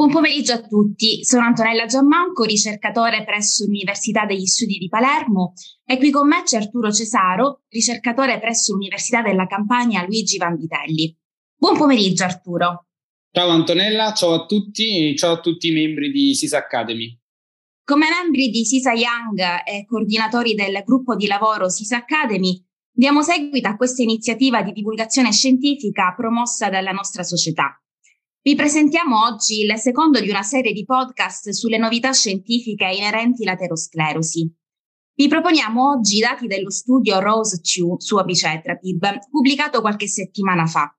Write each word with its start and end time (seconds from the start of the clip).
Buon 0.00 0.12
pomeriggio 0.12 0.54
a 0.54 0.62
tutti, 0.62 1.22
sono 1.24 1.44
Antonella 1.44 1.84
Giammanco, 1.84 2.44
ricercatore 2.44 3.22
presso 3.22 3.66
l'Università 3.66 4.24
degli 4.24 4.46
Studi 4.46 4.78
di 4.78 4.88
Palermo 4.88 5.52
e 5.84 5.98
qui 5.98 6.10
con 6.10 6.26
me 6.26 6.42
c'è 6.42 6.56
Arturo 6.56 6.90
Cesaro, 6.90 7.64
ricercatore 7.68 8.40
presso 8.40 8.72
l'Università 8.72 9.20
della 9.20 9.46
Campania 9.46 10.02
Luigi 10.06 10.38
Vanvitelli. 10.38 11.14
Buon 11.54 11.76
pomeriggio 11.76 12.24
Arturo. 12.24 12.86
Ciao 13.30 13.50
Antonella, 13.50 14.14
ciao 14.14 14.32
a 14.32 14.46
tutti 14.46 15.10
e 15.10 15.16
ciao 15.16 15.34
a 15.34 15.40
tutti 15.40 15.68
i 15.68 15.72
membri 15.72 16.10
di 16.10 16.34
SISA 16.34 16.56
Academy. 16.56 17.20
Come 17.84 18.06
membri 18.08 18.48
di 18.48 18.64
SISA 18.64 18.94
Young 18.94 19.38
e 19.66 19.84
coordinatori 19.84 20.54
del 20.54 20.82
gruppo 20.82 21.14
di 21.14 21.26
lavoro 21.26 21.68
SISA 21.68 21.98
Academy, 21.98 22.58
diamo 22.90 23.20
seguito 23.20 23.68
a 23.68 23.76
questa 23.76 24.00
iniziativa 24.00 24.62
di 24.62 24.72
divulgazione 24.72 25.30
scientifica 25.30 26.14
promossa 26.16 26.70
dalla 26.70 26.92
nostra 26.92 27.22
società. 27.22 27.78
Vi 28.42 28.54
presentiamo 28.54 29.26
oggi 29.26 29.60
il 29.60 29.76
secondo 29.76 30.18
di 30.18 30.30
una 30.30 30.40
serie 30.42 30.72
di 30.72 30.86
podcast 30.86 31.50
sulle 31.50 31.76
novità 31.76 32.12
scientifiche 32.12 32.86
inerenti 32.86 33.46
all'aterosclerosi. 33.46 34.50
Vi 35.14 35.28
proponiamo 35.28 35.90
oggi 35.90 36.16
i 36.16 36.20
dati 36.20 36.46
dello 36.46 36.70
studio 36.70 37.20
Rose 37.20 37.60
2 37.60 37.96
su 37.98 38.16
obicetrapib, 38.16 39.28
pubblicato 39.30 39.82
qualche 39.82 40.08
settimana 40.08 40.64
fa. 40.64 40.90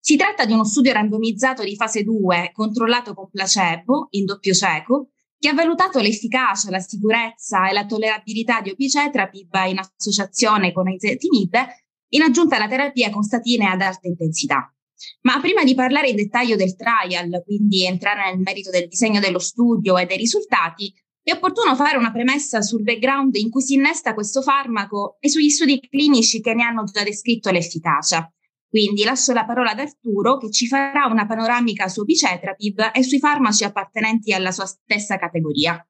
Si 0.00 0.16
tratta 0.16 0.44
di 0.44 0.52
uno 0.52 0.64
studio 0.64 0.92
randomizzato 0.92 1.62
di 1.62 1.76
fase 1.76 2.02
2, 2.02 2.50
controllato 2.52 3.14
con 3.14 3.30
placebo, 3.30 4.08
in 4.10 4.24
doppio 4.24 4.52
cieco, 4.52 5.10
che 5.38 5.48
ha 5.48 5.54
valutato 5.54 6.00
l'efficacia, 6.00 6.70
la 6.70 6.80
sicurezza 6.80 7.68
e 7.68 7.72
la 7.72 7.86
tollerabilità 7.86 8.62
di 8.62 8.70
obicetrapib 8.70 9.54
in 9.68 9.78
associazione 9.78 10.72
con 10.72 10.88
ezetimibe 10.88 11.84
in 12.14 12.22
aggiunta 12.22 12.56
alla 12.56 12.66
terapia 12.66 13.10
con 13.10 13.22
statine 13.22 13.68
ad 13.68 13.80
alta 13.80 14.08
intensità. 14.08 14.74
Ma 15.22 15.40
prima 15.40 15.64
di 15.64 15.74
parlare 15.74 16.08
in 16.08 16.16
dettaglio 16.16 16.56
del 16.56 16.76
trial, 16.76 17.42
quindi 17.44 17.84
entrare 17.84 18.30
nel 18.30 18.40
merito 18.40 18.70
del 18.70 18.88
disegno 18.88 19.20
dello 19.20 19.38
studio 19.38 19.98
e 19.98 20.06
dei 20.06 20.16
risultati, 20.16 20.92
è 21.22 21.32
opportuno 21.32 21.76
fare 21.76 21.96
una 21.96 22.12
premessa 22.12 22.62
sul 22.62 22.82
background 22.82 23.34
in 23.36 23.50
cui 23.50 23.62
si 23.62 23.74
innesta 23.74 24.14
questo 24.14 24.42
farmaco 24.42 25.16
e 25.20 25.28
sugli 25.28 25.50
studi 25.50 25.80
clinici 25.80 26.40
che 26.40 26.54
ne 26.54 26.64
hanno 26.64 26.84
già 26.84 27.02
descritto 27.02 27.50
l'efficacia. 27.50 28.32
Quindi 28.68 29.02
lascio 29.02 29.32
la 29.32 29.44
parola 29.44 29.72
ad 29.72 29.80
Arturo 29.80 30.38
che 30.38 30.50
ci 30.50 30.66
farà 30.66 31.06
una 31.06 31.26
panoramica 31.26 31.88
su 31.88 32.04
bicetrapib 32.04 32.92
e 32.94 33.02
sui 33.02 33.18
farmaci 33.18 33.64
appartenenti 33.64 34.32
alla 34.32 34.52
sua 34.52 34.64
stessa 34.66 35.18
categoria. 35.18 35.84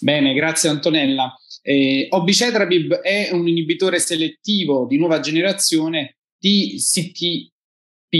Bene, 0.00 0.32
grazie 0.32 0.70
Antonella. 0.70 1.34
Eh, 1.60 2.08
obicetrapib 2.10 2.94
è 2.94 3.28
un 3.32 3.46
inibitore 3.46 4.00
selettivo 4.00 4.86
di 4.86 4.96
nuova 4.96 5.20
generazione 5.20 6.16
di 6.42 6.74
CTP, 6.76 8.10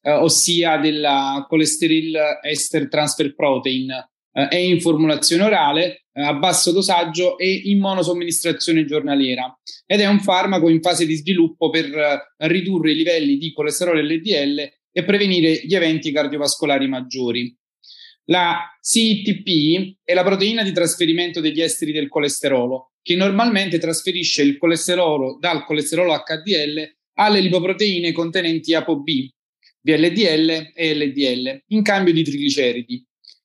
eh, 0.00 0.12
ossia 0.12 0.78
della 0.78 1.44
cholesterol 1.46 2.38
ester 2.42 2.88
transfer 2.88 3.34
protein, 3.34 3.90
eh, 3.90 4.48
è 4.48 4.56
in 4.56 4.80
formulazione 4.80 5.42
orale 5.42 6.06
eh, 6.10 6.22
a 6.22 6.32
basso 6.32 6.72
dosaggio 6.72 7.36
e 7.36 7.52
in 7.52 7.78
monosomministrazione 7.78 8.86
giornaliera 8.86 9.54
ed 9.84 10.00
è 10.00 10.06
un 10.06 10.20
farmaco 10.20 10.70
in 10.70 10.80
fase 10.80 11.04
di 11.04 11.16
sviluppo 11.16 11.68
per 11.68 11.94
eh, 11.94 12.48
ridurre 12.48 12.92
i 12.92 12.96
livelli 12.96 13.36
di 13.36 13.52
colesterolo 13.52 14.00
LDL 14.00 14.58
e 14.90 15.04
prevenire 15.04 15.60
gli 15.66 15.74
eventi 15.74 16.10
cardiovascolari 16.10 16.88
maggiori. 16.88 17.54
La 18.28 18.74
CTP 18.80 19.98
è 20.02 20.14
la 20.14 20.24
proteina 20.24 20.62
di 20.62 20.72
trasferimento 20.72 21.40
degli 21.40 21.60
esteri 21.60 21.92
del 21.92 22.08
colesterolo, 22.08 22.92
che 23.02 23.14
normalmente 23.14 23.78
trasferisce 23.78 24.42
il 24.42 24.56
colesterolo 24.56 25.36
dal 25.38 25.64
colesterolo 25.64 26.12
HDL 26.14 26.95
alle 27.16 27.40
lipoproteine 27.40 28.12
contenenti 28.12 28.74
ApoB, 28.74 29.06
VLDL 29.80 30.72
e 30.74 30.94
LDL, 30.94 31.62
in 31.68 31.82
cambio 31.82 32.12
di 32.12 32.22
trigliceridi. 32.22 33.04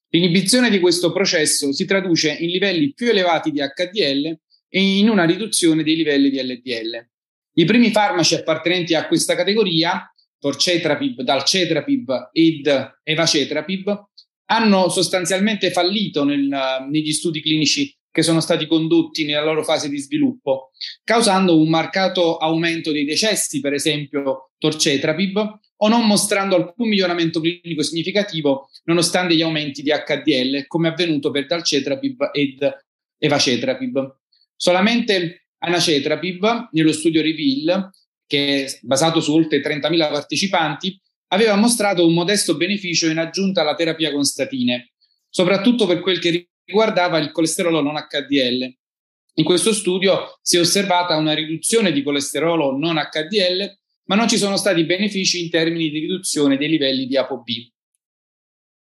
L'inibizione 0.10 0.70
di 0.70 0.80
questo 0.80 1.12
processo 1.12 1.72
si 1.72 1.86
traduce 1.86 2.32
in 2.32 2.50
livelli 2.50 2.94
più 2.94 3.10
elevati 3.10 3.52
di 3.52 3.60
HDL 3.60 4.38
e 4.68 4.82
in 4.82 5.10
una 5.10 5.26
riduzione 5.26 5.84
dei 5.84 5.96
livelli 5.96 6.30
di 6.30 6.42
LDL. 6.42 7.08
I 7.54 7.66
primi 7.66 7.92
farmaci 7.92 8.36
appartenenti 8.36 8.94
a 8.94 9.08
questa 9.08 9.36
categoria, 9.36 10.12
torcetrapib, 10.40 11.22
dalcetrapib 11.22 12.30
ed 12.34 12.94
evacetrapib, 13.04 14.06
hanno 14.46 14.90
sostanzialmente 14.90 15.72
fallito 15.72 16.24
nel, 16.26 16.50
negli 16.90 17.12
studi 17.12 17.42
clinici 17.42 17.94
che 18.12 18.22
sono 18.24 18.42
stati 18.42 18.68
condotti 18.68 19.26
nella 19.26 19.44
loro 19.44 19.64
fase 19.64 19.90
di 19.90 19.98
sviluppo, 19.98 20.72
causando 21.04 21.60
un 21.60 21.70
marcato 21.70 22.38
aumento 22.38 22.92
dei 22.92 23.06
decessi, 23.06 23.62
per 23.62 23.74
esempio 23.74 24.52
torcetrapib, 24.58 25.60
o 25.84 25.88
non 25.88 26.06
mostrando 26.06 26.56
alcun 26.56 26.90
miglioramento 26.90 27.40
clinico 27.40 27.82
significativo 27.82 28.70
nonostante 28.84 29.36
gli 29.36 29.42
aumenti 29.42 29.82
di 29.82 29.90
HDL, 29.90 30.68
come 30.68 30.90
avvenuto 30.90 31.32
per 31.32 31.48
dalcetrapib 31.48 32.30
ed 32.34 32.70
evacetrapib. 33.18 34.18
Solamente 34.56 35.48
anacetrapib, 35.60 36.70
nello 36.72 36.92
studio 36.92 37.22
Reveal, 37.22 37.90
che 38.28 38.66
è 38.66 38.80
basato 38.82 39.22
su 39.22 39.34
oltre 39.34 39.62
30.000 39.62 39.98
partecipanti, 40.12 41.00
aveva 41.30 41.56
mostrato 41.56 42.06
un 42.06 42.14
modesto 42.14 42.56
beneficio 42.58 43.10
in 43.10 43.18
aggiunta 43.18 43.62
alla 43.62 43.76
terapia 43.76 44.12
con 44.12 44.24
statine, 44.24 44.94
soprattutto 45.30 45.88
per 45.88 46.02
quel 46.02 46.20
che 46.20 46.51
riguardava 46.72 47.18
il 47.18 47.32
colesterolo 47.32 47.82
non 47.82 47.96
HDL. 47.96 48.74
In 49.36 49.44
questo 49.44 49.74
studio 49.74 50.40
si 50.42 50.56
è 50.56 50.60
osservata 50.62 51.18
una 51.18 51.34
riduzione 51.34 51.92
di 51.92 52.02
colesterolo 52.02 52.78
non 52.78 52.96
HDL, 52.96 53.78
ma 54.06 54.16
non 54.16 54.30
ci 54.30 54.38
sono 54.38 54.56
stati 54.56 54.86
benefici 54.86 55.44
in 55.44 55.50
termini 55.50 55.90
di 55.90 56.00
riduzione 56.00 56.58
dei 56.58 56.70
livelli 56.70 57.08
di 57.08 57.18
ApoB. 57.18 57.46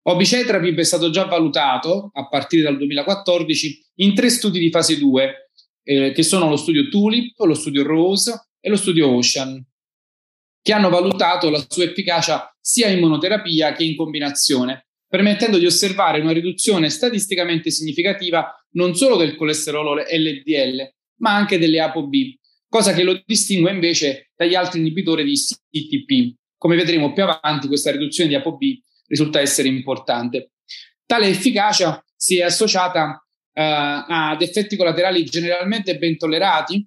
Obicetrapib 0.08 0.78
è 0.78 0.84
stato 0.84 1.10
già 1.10 1.26
valutato 1.26 2.10
a 2.14 2.28
partire 2.28 2.64
dal 2.64 2.78
2014 2.78 3.86
in 3.96 4.14
tre 4.14 4.30
studi 4.30 4.60
di 4.60 4.70
fase 4.70 4.98
2, 4.98 5.52
eh, 5.84 6.12
che 6.12 6.24
sono 6.24 6.50
lo 6.50 6.58
studio 6.58 6.90
Tulip, 6.90 7.40
lo 7.40 7.54
studio 7.54 7.84
Rose 7.84 8.50
e 8.60 8.70
lo 8.70 8.76
studio 8.76 9.10
Ocean, 9.16 9.64
che 10.62 10.74
hanno 10.74 10.90
valutato 10.90 11.50
la 11.50 11.64
sua 11.68 11.86
efficacia 11.86 12.56
sia 12.60 12.90
in 12.90 13.00
monoterapia 13.00 13.74
che 13.74 13.84
in 13.84 13.96
combinazione 13.96 14.86
permettendo 15.16 15.58
di 15.58 15.66
osservare 15.66 16.20
una 16.20 16.34
riduzione 16.34 16.90
statisticamente 16.90 17.72
significativa 17.72 18.54
non 18.72 18.96
solo 18.96 19.16
del 19.16 19.38
colesterolo 19.38 19.94
LDL, 19.94 20.94
ma 21.20 21.34
anche 21.34 21.58
delle 21.58 21.80
ApoB, 21.80 22.14
cosa 22.68 22.92
che 22.92 23.04
lo 23.04 23.24
distingue 23.26 23.72
invece 23.72 24.32
dagli 24.36 24.56
altri 24.56 24.82
inibitori 24.82 25.24
di 25.24 25.36
CTP. 25.36 26.36
Come 26.58 26.76
vedremo 26.76 27.14
più 27.14 27.24
avanti, 27.24 27.68
questa 27.68 27.92
riduzione 27.92 28.28
di 28.28 28.36
ApoB 28.36 28.62
risulta 29.08 29.40
essere 29.40 29.70
importante. 29.70 30.52
Tale 31.06 31.28
efficacia 31.28 32.04
si 32.14 32.40
è 32.40 32.44
associata 32.44 33.26
uh, 33.54 33.62
ad 33.62 34.42
effetti 34.42 34.76
collaterali 34.76 35.24
generalmente 35.24 35.98
ben 35.98 36.18
tollerati, 36.18 36.86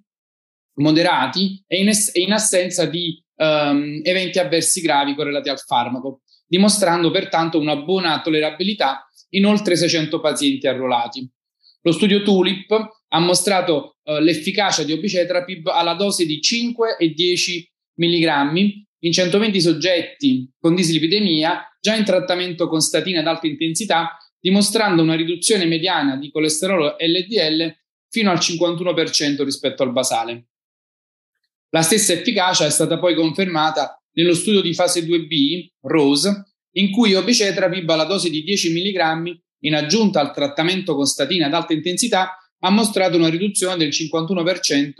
moderati 0.75 1.65
e 1.67 1.81
in, 1.81 1.89
es- 1.89 2.15
e 2.15 2.21
in 2.21 2.33
assenza 2.33 2.85
di 2.85 3.25
um, 3.37 4.03
eventi 4.03 4.39
avversi 4.39 4.83
gravi 4.83 5.15
correlati 5.15 5.49
al 5.49 5.61
farmaco 5.61 6.21
dimostrando 6.49 7.11
pertanto 7.11 7.61
una 7.61 7.77
buona 7.77 8.21
tollerabilità 8.21 9.09
in 9.31 9.45
oltre 9.45 9.77
600 9.77 10.21
pazienti 10.21 10.67
arruolati. 10.67 11.31
Lo 11.83 11.93
studio 11.93 12.23
TULIP 12.23 12.71
ha 13.09 13.21
mostrato 13.21 13.99
eh, 14.03 14.21
l'efficacia 14.21 14.83
di 14.83 14.93
obicetrapib 14.93 15.69
alla 15.69 15.95
dose 15.95 16.25
di 16.25 16.41
5 16.41 16.97
e 16.99 17.11
10 17.11 17.73
mg 17.95 18.87
in 19.01 19.13
120 19.13 19.61
soggetti 19.61 20.51
con 20.59 20.75
dislipidemia 20.75 21.63
già 21.81 21.95
in 21.95 22.05
trattamento 22.05 22.69
con 22.69 22.81
statine 22.81 23.19
ad 23.19 23.27
alta 23.27 23.47
intensità, 23.47 24.17
dimostrando 24.41 25.03
una 25.03 25.15
riduzione 25.15 25.67
mediana 25.67 26.17
di 26.17 26.31
colesterolo 26.31 26.97
LDL 26.99 27.75
fino 28.09 28.31
al 28.31 28.39
51% 28.39 29.45
rispetto 29.45 29.83
al 29.83 29.93
basale. 29.93 30.47
La 31.71 31.83
stessa 31.83 32.15
efficacia 32.15 32.65
è 32.65 32.71
stata 32.71 32.99
poi 32.99 33.15
confermata 33.15 34.03
nello 34.19 34.35
studio 34.35 34.61
di 34.61 34.75
fase 34.75 35.05
2b, 35.05 35.69
ROSE, 35.83 36.45
in 36.73 36.91
cui 36.91 37.15
obicetrapib 37.15 37.89
alla 37.89 38.05
dose 38.05 38.29
di 38.31 38.43
10 38.43 38.73
mg 38.73 39.41
in 39.61 39.75
aggiunta 39.75 40.21
al 40.21 40.33
trattamento 40.33 40.97
con 40.97 41.07
statina 41.07 41.47
ad 41.47 41.55
alta 41.55 41.73
intensità 41.73 42.37
ha 42.61 42.71
mostrato 42.71 43.17
una 43.17 43.29
riduzione 43.29 43.77
del 43.77 43.91
51% 43.91 44.91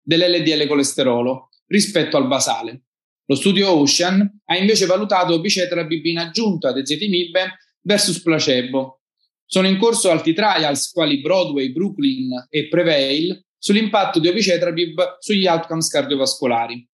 dell'LDL 0.00 0.68
colesterolo 0.68 1.48
rispetto 1.66 2.16
al 2.16 2.28
basale. 2.28 2.84
Lo 3.26 3.34
studio 3.34 3.70
Ocean 3.70 4.40
ha 4.44 4.56
invece 4.56 4.86
valutato 4.86 5.34
obicetrapib 5.34 6.04
in 6.04 6.18
aggiunta 6.18 6.68
ad 6.68 6.78
ezetimibe 6.78 7.58
versus 7.82 8.22
placebo. 8.22 9.02
Sono 9.46 9.66
in 9.66 9.78
corso 9.78 10.10
altri 10.10 10.32
trials 10.32 10.90
quali 10.90 11.20
Broadway, 11.20 11.72
Brooklyn 11.72 12.46
e 12.48 12.68
Prevail 12.68 13.44
sull'impatto 13.58 14.20
di 14.20 14.28
obicetrapib 14.28 15.16
sugli 15.18 15.46
outcomes 15.46 15.88
cardiovascolari. 15.88 16.88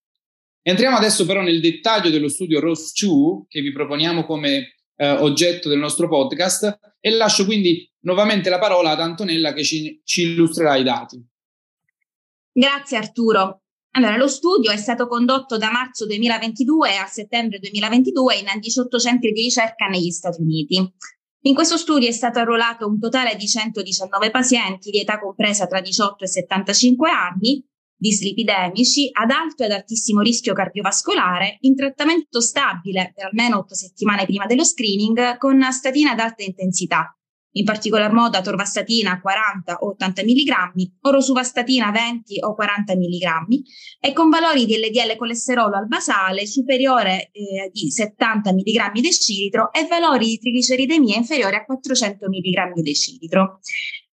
Entriamo 0.69 0.97
adesso 0.97 1.25
però 1.27 1.43
nel 1.43 1.61
dettaglio 1.61 2.11
dello 2.11 2.29
studio 2.29 2.59
ROS 2.59 2.93
2 3.01 3.45
che 3.47 3.61
vi 3.61 3.71
proponiamo 3.71 4.25
come 4.25 4.75
eh, 4.97 5.11
oggetto 5.11 5.69
del 5.69 5.79
nostro 5.79 6.09
podcast 6.09 6.97
e 6.99 7.11
lascio 7.11 7.45
quindi 7.45 7.89
nuovamente 8.01 8.51
la 8.51 8.59
parola 8.59 8.91
ad 8.91 8.99
Antonella 8.99 9.53
che 9.53 9.63
ci, 9.63 10.01
ci 10.03 10.23
illustrerà 10.23 10.75
i 10.75 10.83
dati. 10.83 11.25
Grazie 12.51 12.97
Arturo. 12.97 13.63
Allora, 13.93 14.17
lo 14.17 14.27
studio 14.27 14.73
è 14.73 14.77
stato 14.77 15.07
condotto 15.07 15.57
da 15.57 15.71
marzo 15.71 16.05
2022 16.05 16.97
a 16.97 17.07
settembre 17.07 17.61
2022 17.61 18.35
in 18.35 18.47
18 18.59 18.99
centri 18.99 19.31
di 19.31 19.43
ricerca 19.43 19.87
negli 19.87 20.11
Stati 20.11 20.43
Uniti. 20.43 20.95
In 21.43 21.55
questo 21.55 21.77
studio 21.77 22.09
è 22.09 22.13
stato 22.13 22.41
arruolato 22.41 22.89
un 22.89 22.99
totale 22.99 23.37
di 23.37 23.47
119 23.47 24.33
pazienti 24.33 24.91
di 24.91 24.99
età 24.99 25.21
compresa 25.21 25.69
tra 25.69 25.81
18 25.81 26.25
e 26.25 26.27
75 26.27 27.09
anni, 27.09 27.65
dislipidemici 27.97 29.09
ad 29.13 29.31
alto 29.31 29.65
ed 29.65 29.73
altissimo 29.73 30.21
rischio 30.21 30.53
cardiovascolare 30.53 31.59
in 31.61 31.75
trattamento 31.75 32.41
stabile 32.41 33.13
per 33.15 33.27
almeno 33.27 33.59
8 33.59 33.75
settimane 33.75 34.25
prima 34.25 34.47
dello 34.47 34.65
screening 34.65 35.39
con 35.39 35.61
statina 35.73 36.13
ad 36.13 36.21
alta 36.21 36.43
intensità 36.43 37.17
in 37.57 37.65
particolar 37.65 38.13
modo 38.13 38.37
atorvastatina 38.37 39.21
40 39.21 39.79
o 39.81 39.89
80 39.89 40.23
mg, 40.23 40.91
orosuvastatina 41.03 41.91
20 41.91 42.45
o 42.45 42.55
40 42.55 42.95
mg 42.95 43.63
e 44.01 44.13
con 44.13 44.29
valori 44.29 44.67
di 44.67 44.77
LDL 44.77 45.17
colesterolo 45.17 45.77
al 45.77 45.87
basale 45.87 46.47
superiore 46.47 47.31
eh, 47.33 47.71
di 47.73 47.91
70 47.91 48.53
mg 48.53 49.01
decilitro 49.01 49.73
e 49.73 49.87
valori 49.87 50.27
di 50.27 50.39
trigliceridemia 50.39 51.17
inferiori 51.17 51.57
a 51.57 51.65
400 51.65 52.29
mg 52.29 52.81
decilitro. 52.83 53.61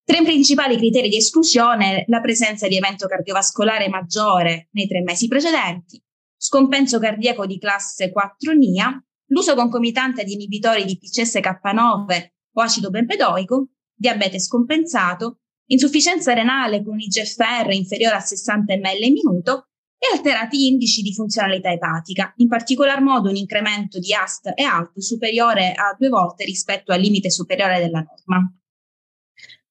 Tre 0.05 0.21
principali 0.21 0.75
criteri 0.75 1.07
di 1.07 1.15
esclusione, 1.15 2.03
la 2.07 2.19
presenza 2.19 2.67
di 2.67 2.75
evento 2.75 3.07
cardiovascolare 3.07 3.87
maggiore 3.87 4.67
nei 4.71 4.85
tre 4.85 5.01
mesi 5.01 5.29
precedenti, 5.29 6.01
scompenso 6.35 6.99
cardiaco 6.99 7.45
di 7.45 7.57
classe 7.57 8.11
4 8.11 8.51
NIA, 8.51 9.01
l'uso 9.27 9.55
concomitante 9.55 10.25
di 10.25 10.33
inibitori 10.33 10.83
di 10.83 10.99
PCSK9 11.01 12.27
o 12.55 12.61
acido 12.61 12.89
benpedoico, 12.89 13.69
diabete 13.95 14.41
scompensato, 14.41 15.39
insufficienza 15.67 16.33
renale 16.33 16.83
con 16.83 16.99
IGFR 16.99 17.71
inferiore 17.71 18.15
a 18.15 18.19
60 18.19 18.75
ml 18.75 19.03
in 19.05 19.13
minuto 19.13 19.69
e 19.97 20.17
alterati 20.17 20.67
indici 20.67 21.01
di 21.01 21.13
funzionalità 21.13 21.71
epatica, 21.71 22.33
in 22.37 22.49
particolar 22.49 23.01
modo 23.01 23.29
un 23.29 23.37
incremento 23.37 23.99
di 23.99 24.13
AST 24.13 24.51
e 24.53 24.63
ALT 24.63 24.99
superiore 24.99 25.71
a 25.71 25.95
due 25.97 26.09
volte 26.09 26.43
rispetto 26.43 26.91
al 26.91 26.99
limite 26.99 27.31
superiore 27.31 27.79
della 27.79 28.01
norma. 28.01 28.53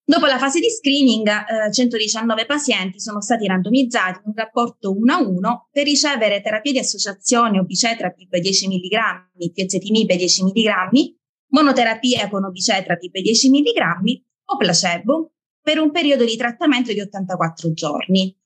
Dopo 0.05 0.27
la 0.27 0.37
fase 0.37 0.59
di 0.59 0.69
screening, 0.69 1.29
eh, 1.29 1.73
119 1.73 2.45
pazienti 2.45 2.99
sono 2.99 3.21
stati 3.21 3.47
randomizzati 3.47 4.19
in 4.25 4.31
un 4.31 4.35
rapporto 4.35 4.91
1 4.91 5.13
a 5.13 5.21
1 5.21 5.69
per 5.71 5.85
ricevere 5.85 6.41
terapia 6.41 6.73
di 6.73 6.79
associazione 6.79 7.61
obicetrapib 7.61 8.37
10 8.37 8.67
mg, 8.67 9.53
piacetinib 9.53 10.13
10 10.13 10.45
mg 10.45 11.15
monoterapia 11.53 12.29
con 12.29 12.45
obicetrapib 12.45 13.13
10 13.13 13.51
mg 13.51 14.23
o 14.47 14.57
placebo 14.57 15.33
per 15.61 15.79
un 15.79 15.93
periodo 15.93 16.25
di 16.25 16.37
trattamento 16.37 16.93
di 16.93 17.01
84 17.01 17.73
giorni. 17.73 18.37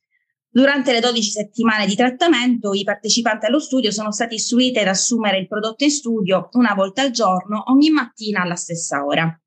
Durante 0.48 0.92
le 0.92 1.00
12 1.00 1.30
settimane 1.30 1.86
di 1.86 1.94
trattamento, 1.94 2.72
i 2.74 2.84
partecipanti 2.84 3.46
allo 3.46 3.60
studio 3.60 3.90
sono 3.90 4.12
stati 4.12 4.34
istruiti 4.34 4.78
ad 4.78 4.88
assumere 4.88 5.38
il 5.38 5.48
prodotto 5.48 5.84
in 5.84 5.90
studio 5.90 6.48
una 6.52 6.74
volta 6.74 7.02
al 7.02 7.10
giorno, 7.10 7.64
ogni 7.68 7.90
mattina 7.90 8.42
alla 8.42 8.54
stessa 8.56 9.04
ora. 9.04 9.38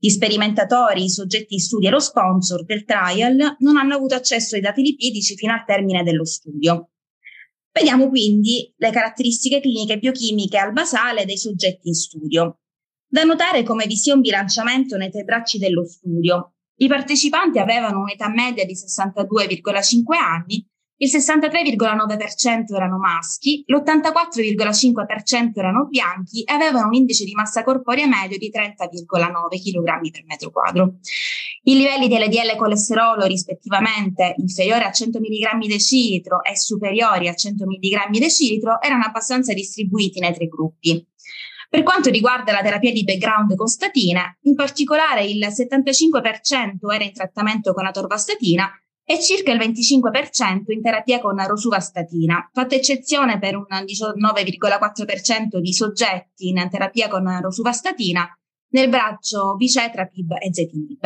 Gli 0.00 0.10
sperimentatori, 0.10 1.04
i 1.04 1.10
soggetti 1.10 1.54
in 1.54 1.60
studio 1.60 1.88
e 1.88 1.92
lo 1.92 1.98
sponsor 1.98 2.64
del 2.64 2.84
trial 2.84 3.56
non 3.58 3.76
hanno 3.76 3.96
avuto 3.96 4.14
accesso 4.14 4.54
ai 4.54 4.60
dati 4.60 4.80
lipidici 4.80 5.34
fino 5.34 5.52
al 5.52 5.64
termine 5.66 6.04
dello 6.04 6.24
studio. 6.24 6.90
Vediamo 7.72 8.08
quindi 8.08 8.72
le 8.76 8.90
caratteristiche 8.90 9.60
cliniche 9.60 9.94
e 9.94 9.98
biochimiche 9.98 10.56
al 10.56 10.72
basale 10.72 11.24
dei 11.24 11.36
soggetti 11.36 11.88
in 11.88 11.94
studio. 11.94 12.60
Da 13.08 13.24
notare 13.24 13.64
come 13.64 13.86
vi 13.86 13.96
sia 13.96 14.14
un 14.14 14.20
bilanciamento 14.20 14.96
nei 14.96 15.10
tre 15.10 15.24
bracci 15.24 15.58
dello 15.58 15.84
studio. 15.84 16.54
I 16.76 16.86
partecipanti 16.86 17.58
avevano 17.58 18.02
un'età 18.02 18.28
media 18.28 18.64
di 18.64 18.74
62,5 18.74 20.14
anni, 20.14 20.64
il 21.00 21.10
63,9% 21.10 22.74
erano 22.74 22.98
maschi, 22.98 23.62
l'84,5% 23.66 25.50
erano 25.54 25.86
bianchi 25.86 26.42
e 26.42 26.52
avevano 26.52 26.88
un 26.88 26.94
indice 26.94 27.24
di 27.24 27.34
massa 27.34 27.62
corporea 27.62 28.06
medio 28.06 28.36
di 28.36 28.50
30,9 28.52 29.06
kg 29.06 30.10
per 30.10 30.24
metro 30.26 30.50
quadro. 30.50 30.94
I 31.62 31.76
livelli 31.76 32.08
di 32.08 32.16
LDL 32.16 32.56
colesterolo 32.56 33.26
rispettivamente 33.26 34.34
inferiori 34.38 34.84
a 34.84 34.90
100 34.90 35.20
mg 35.20 35.66
decilitro 35.66 36.42
e 36.42 36.56
superiori 36.56 37.28
a 37.28 37.34
100 37.34 37.64
mg 37.64 38.18
decilitro 38.18 38.80
erano 38.80 39.04
abbastanza 39.04 39.52
distribuiti 39.52 40.18
nei 40.18 40.34
tre 40.34 40.46
gruppi. 40.46 41.06
Per 41.70 41.82
quanto 41.82 42.08
riguarda 42.08 42.50
la 42.50 42.62
terapia 42.62 42.90
di 42.90 43.04
background 43.04 43.54
con 43.54 43.66
statine, 43.66 44.38
in 44.44 44.54
particolare 44.54 45.26
il 45.26 45.46
75% 45.46 46.92
era 46.92 47.04
in 47.04 47.12
trattamento 47.12 47.74
con 47.74 47.84
atorvastatina 47.84 48.68
e 49.10 49.18
circa 49.22 49.52
il 49.52 49.58
25% 49.58 50.70
in 50.70 50.82
terapia 50.82 51.18
con 51.18 51.42
rosuvastatina, 51.46 52.50
fatta 52.52 52.74
eccezione 52.74 53.38
per 53.38 53.56
un 53.56 53.64
19,4% 53.64 55.56
di 55.60 55.72
soggetti 55.72 56.48
in 56.48 56.68
terapia 56.70 57.08
con 57.08 57.40
rosuvastatina 57.40 58.30
nel 58.72 58.90
braccio 58.90 59.54
bicetrapib 59.56 60.32
e 60.38 60.52
zetinib. 60.52 61.00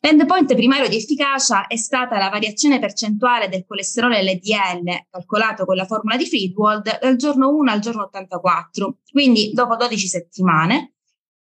L'endpoint 0.00 0.54
primario 0.54 0.86
di 0.86 0.96
efficacia 0.96 1.66
è 1.66 1.76
stata 1.76 2.18
la 2.18 2.28
variazione 2.28 2.78
percentuale 2.78 3.48
del 3.48 3.64
colesterolo 3.66 4.14
LDL 4.14 5.06
calcolato 5.08 5.64
con 5.64 5.76
la 5.76 5.86
formula 5.86 6.18
di 6.18 6.26
Friedwald 6.26 6.98
dal 7.00 7.16
giorno 7.16 7.48
1 7.56 7.70
al 7.70 7.80
giorno 7.80 8.02
84, 8.02 8.98
quindi 9.10 9.52
dopo 9.54 9.76
12 9.76 10.06
settimane, 10.06 10.96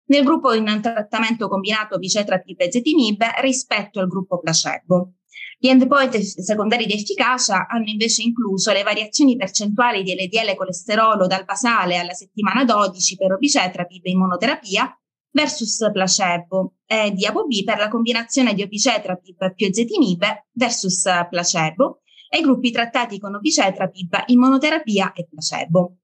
nel 0.09 0.23
gruppo 0.23 0.53
in 0.53 0.79
trattamento 0.79 1.47
combinato 1.47 1.97
bicetrapib 1.97 2.59
e 2.59 2.71
zetinib 2.71 3.23
rispetto 3.41 3.99
al 3.99 4.07
gruppo 4.07 4.37
placebo. 4.37 5.13
Gli 5.61 5.67
endpoint 5.67 6.17
secondari 6.17 6.85
di 6.85 6.93
efficacia 6.93 7.67
hanno 7.67 7.89
invece 7.89 8.21
incluso 8.21 8.71
le 8.71 8.81
variazioni 8.81 9.35
percentuali 9.35 10.03
di 10.03 10.13
LDL 10.13 10.55
colesterolo 10.55 11.27
dal 11.27 11.43
basale 11.43 11.97
alla 11.97 12.13
settimana 12.13 12.63
12 12.63 13.17
per 13.17 13.33
obicetrapib 13.33 14.05
in 14.05 14.19
monoterapia 14.19 14.97
versus 15.31 15.89
placebo 15.91 16.75
e 16.85 17.11
di 17.11 17.25
ApoB 17.25 17.65
per 17.65 17.77
la 17.77 17.89
combinazione 17.89 18.53
di 18.53 18.61
obicetrapib 18.61 19.53
più 19.53 19.67
ezetimib 19.67 20.23
versus 20.53 21.03
placebo 21.29 22.03
e 22.29 22.39
gruppi 22.39 22.71
trattati 22.71 23.19
con 23.19 23.35
obicetrapib 23.35 24.23
in 24.27 24.39
monoterapia 24.39 25.11
e 25.11 25.27
placebo. 25.27 25.97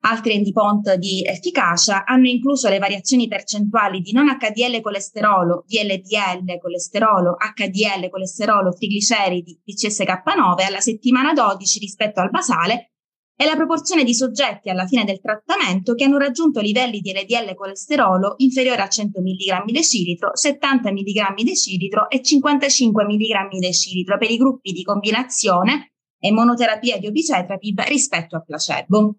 Altri 0.00 0.34
endpoint 0.34 0.94
di 0.94 1.24
efficacia 1.24 2.04
hanno 2.04 2.28
incluso 2.28 2.68
le 2.68 2.78
variazioni 2.78 3.26
percentuali 3.26 4.00
di 4.00 4.12
non 4.12 4.28
HDL 4.28 4.80
colesterolo, 4.80 5.64
VLDL 5.66 6.58
colesterolo, 6.60 7.36
HDL 7.36 8.08
colesterolo, 8.08 8.72
trigliceridi, 8.72 9.60
PCSK9 9.66 10.64
alla 10.66 10.80
settimana 10.80 11.32
12 11.32 11.78
rispetto 11.80 12.20
al 12.20 12.30
basale 12.30 12.92
è 13.38 13.44
la 13.44 13.54
proporzione 13.54 14.02
di 14.02 14.14
soggetti 14.14 14.68
alla 14.68 14.84
fine 14.86 15.04
del 15.04 15.20
trattamento 15.20 15.94
che 15.94 16.02
hanno 16.02 16.18
raggiunto 16.18 16.60
livelli 16.60 16.98
di 16.98 17.12
LDL 17.12 17.54
colesterolo 17.54 18.34
inferiore 18.38 18.82
a 18.82 18.88
100 18.88 19.20
mg 19.20 19.70
decilitro, 19.70 20.30
70 20.34 20.90
mg 20.90 21.42
decilitro 21.44 22.10
e 22.10 22.20
55 22.20 23.04
mg 23.04 23.58
decilitro 23.60 24.18
per 24.18 24.32
i 24.32 24.36
gruppi 24.36 24.72
di 24.72 24.82
combinazione 24.82 25.92
e 26.18 26.32
monoterapia 26.32 26.98
di 26.98 27.06
obicetrapib 27.06 27.80
rispetto 27.82 28.34
a 28.34 28.40
placebo. 28.40 29.14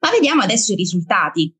Ma 0.00 0.10
vediamo 0.10 0.42
adesso 0.42 0.72
i 0.72 0.76
risultati. 0.76 1.54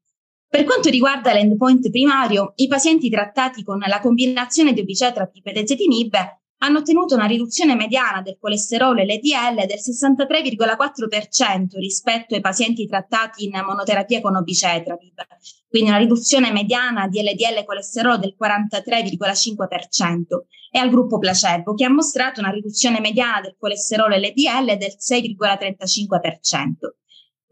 Per 0.49 0.65
quanto 0.65 0.89
riguarda 0.89 1.33
l'endpoint 1.33 1.91
primario, 1.91 2.53
i 2.57 2.69
pazienti 2.69 3.11
trattati 3.11 3.63
con 3.63 3.79
la 3.79 4.01
combinazione 4.01 4.73
di 4.73 4.81
obicetrapib 4.81 5.47
ed 5.47 5.57
ezetinib 5.57 6.15
hanno 6.59 6.79
ottenuto 6.79 7.15
una 7.15 7.27
riduzione 7.27 7.75
mediana 7.75 8.23
del 8.23 8.39
colesterolo 8.41 9.03
LDL 9.03 9.67
del 9.67 9.79
63,4% 9.79 11.79
rispetto 11.79 12.35
ai 12.35 12.41
pazienti 12.41 12.87
trattati 12.87 13.45
in 13.45 13.61
monoterapia 13.63 14.23
con 14.23 14.37
obicetrapib, 14.37 15.13
quindi 15.69 15.91
una 15.91 15.99
riduzione 15.99 16.51
mediana 16.53 17.09
di 17.09 17.21
LDL 17.21 17.63
colesterolo 17.65 18.17
del 18.17 18.35
43,5% 18.41 20.23
e 20.71 20.79
al 20.79 20.89
gruppo 20.89 21.19
placebo 21.19 21.75
che 21.75 21.85
ha 21.85 21.91
mostrato 21.91 22.41
una 22.41 22.49
riduzione 22.51 23.01
mediana 23.01 23.43
del 23.43 23.57
colesterolo 23.59 24.17
LDL 24.17 24.79
del 24.79 24.97
6,35%. 24.99 27.05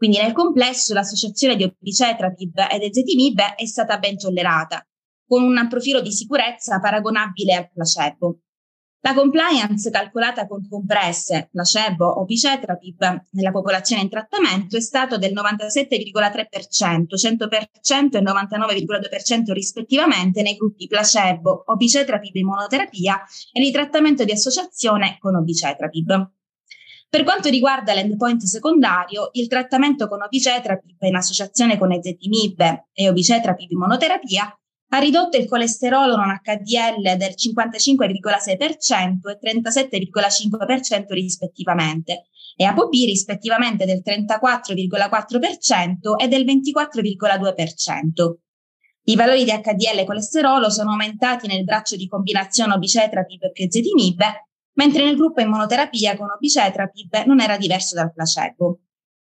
Quindi 0.05 0.21
nel 0.21 0.33
complesso 0.33 0.93
l'associazione 0.93 1.55
di 1.55 1.63
obicetrapib 1.63 2.67
ed 2.71 2.83
ezetimibe 2.83 3.55
è 3.55 3.65
stata 3.65 3.97
ben 3.97 4.15
tollerata, 4.19 4.85
con 5.27 5.41
un 5.41 5.65
profilo 5.67 5.99
di 5.99 6.11
sicurezza 6.11 6.79
paragonabile 6.79 7.55
al 7.55 7.71
placebo. 7.73 8.41
La 8.99 9.15
compliance 9.15 9.89
calcolata 9.89 10.45
con 10.45 10.67
compresse, 10.69 11.49
placebo 11.51 12.05
o 12.05 12.23
bicetrapib 12.23 13.23
nella 13.31 13.49
popolazione 13.49 14.03
in 14.03 14.09
trattamento 14.09 14.77
è 14.77 14.79
stato 14.79 15.17
del 15.17 15.33
97,3%, 15.33 17.15
100% 17.15 18.17
e 18.17 18.21
99,2% 18.21 19.53
rispettivamente 19.53 20.43
nei 20.43 20.55
gruppi 20.55 20.85
placebo 20.85 21.63
o 21.65 21.75
bicetrapib 21.75 22.35
in 22.35 22.45
monoterapia 22.45 23.23
e 23.51 23.59
di 23.59 23.71
trattamento 23.71 24.23
di 24.23 24.33
associazione 24.33 25.17
con 25.19 25.35
obicetrapib. 25.35 26.29
Per 27.15 27.23
quanto 27.23 27.47
riguarda 27.47 27.93
l'endpoint 27.93 28.43
secondario, 28.43 29.29
il 29.35 29.47
trattamento 29.47 30.09
con 30.09 30.21
obicetrapib 30.21 31.01
in 31.03 31.15
associazione 31.15 31.77
con 31.77 31.93
ezetimibe 31.93 32.89
e 32.91 33.07
obicetrapib 33.07 33.71
in 33.71 33.77
monoterapia 33.77 34.53
ha 34.89 34.97
ridotto 34.97 35.37
il 35.37 35.47
colesterolo 35.47 36.17
non 36.17 36.37
HDL 36.43 37.15
del 37.15 37.35
55,6% 37.41 39.29
e 39.29 39.39
37,5% 39.41 41.13
rispettivamente 41.13 42.27
e 42.53 42.65
ApoB 42.65 42.91
rispettivamente 42.91 43.85
del 43.85 44.01
34,4% 44.05 46.17
e 46.17 46.27
del 46.27 46.43
24,2%. 46.43 48.33
I 49.05 49.15
valori 49.15 49.45
di 49.45 49.51
HDL 49.51 49.99
e 49.99 50.05
colesterolo 50.05 50.69
sono 50.69 50.91
aumentati 50.91 51.47
nel 51.47 51.63
braccio 51.63 51.95
di 51.95 52.09
combinazione 52.09 52.73
obicetrapib 52.73 53.51
e 53.53 53.63
ezetimibe, 53.63 54.44
mentre 54.75 55.03
nel 55.03 55.15
gruppo 55.15 55.41
immunoterapia 55.41 56.15
con 56.15 56.29
obicetrapib 56.29 57.25
non 57.25 57.41
era 57.41 57.57
diverso 57.57 57.95
dal 57.95 58.13
placebo. 58.13 58.79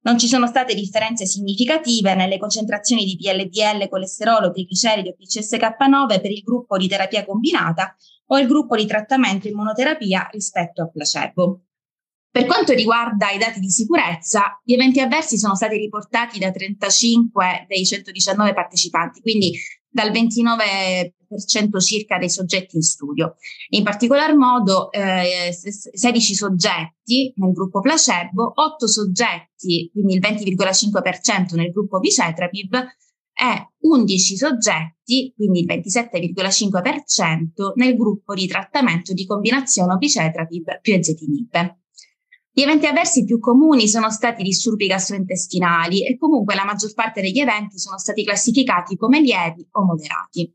Non 0.01 0.17
ci 0.17 0.27
sono 0.27 0.48
state 0.48 0.74
differenze 0.74 1.25
significative 1.25 2.15
nelle 2.15 2.38
concentrazioni 2.38 3.03
di 3.03 3.17
PLDL, 3.17 3.89
colesterolo, 3.89 4.51
trigliceridi 4.51 5.10
o 5.10 5.15
PCSK9 5.19 6.22
per 6.22 6.31
il 6.31 6.41
gruppo 6.41 6.77
di 6.77 6.88
terapia 6.88 7.25
combinata 7.25 7.93
o 8.27 8.39
il 8.39 8.48
gruppo 8.48 8.77
di 8.77 8.86
trattamento 8.86 9.48
immunoterapia 9.48 10.29
rispetto 10.31 10.81
al 10.81 10.91
placebo. 10.91 11.63
Per 12.32 12.46
quanto 12.46 12.74
riguarda 12.74 13.32
i 13.32 13.40
dati 13.40 13.60
di 13.60 13.72
sicurezza, 13.72 14.62
gli 14.64 14.74
eventi 14.74 15.00
avversi 15.00 15.38
sono 15.38 15.56
stati 15.56 15.78
riportati 15.78 16.38
da 16.38 16.52
35 16.52 17.66
dei 17.68 17.84
119 17.84 18.54
partecipanti, 18.54 19.22
quindi 19.22 19.58
dal 19.90 20.12
29% 20.12 21.12
circa 21.80 22.20
dei 22.20 22.30
soggetti 22.30 22.76
in 22.76 22.84
studio. 22.84 23.36
In 23.70 23.84
particolar 23.84 24.36
modo 24.36 24.92
eh, 24.92 25.52
16 25.52 26.36
soggetti 26.36 27.34
nel 27.38 27.52
gruppo 27.52 27.80
placebo, 27.80 28.52
8 28.54 28.88
soggetti, 28.88 29.90
quindi 29.92 30.14
il 30.14 30.22
20,5% 30.22 31.56
nel 31.56 31.72
gruppo 31.72 32.00
bicetrapib 32.00 32.76
e 32.76 33.72
11 33.80 34.38
soggetti, 34.38 35.34
quindi 35.36 35.62
il 35.62 35.66
27,5% 35.66 37.72
nel 37.76 37.96
gruppo 37.96 38.36
di 38.36 38.46
trattamento 38.46 39.14
di 39.14 39.26
combinazione 39.26 39.98
bicetrapib 39.98 40.80
più 40.82 40.94
ezetimibe. 40.94 41.79
Gli 42.51 42.62
eventi 42.62 42.88
avversi 42.88 43.24
più 43.25 43.39
comuni 43.39 43.88
sono 43.88 44.10
stati 44.10 44.44
disturbi 44.44 44.88
gastrointestinali 44.88 46.06
e 46.06 46.18
comunque 46.18 46.56
la 46.56 46.65
maggior 46.65 46.94
parte 46.94 47.22
degli 47.22 47.39
eventi 47.39 47.77
sono 47.77 47.98
stati 47.98 48.24
classificati 48.24 48.98
come 48.98 49.22
lievi 49.22 49.68
o 49.72 49.86
moderati. 49.86 50.53